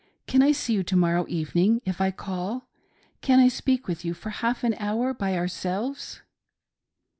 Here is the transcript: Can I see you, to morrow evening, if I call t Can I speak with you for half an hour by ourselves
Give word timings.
Can 0.25 0.41
I 0.41 0.51
see 0.51 0.73
you, 0.73 0.81
to 0.81 0.95
morrow 0.95 1.27
evening, 1.29 1.79
if 1.85 2.01
I 2.01 2.09
call 2.09 2.61
t 2.61 2.65
Can 3.21 3.39
I 3.39 3.47
speak 3.49 3.87
with 3.87 4.03
you 4.03 4.15
for 4.15 4.31
half 4.31 4.63
an 4.63 4.73
hour 4.79 5.13
by 5.13 5.37
ourselves 5.37 6.23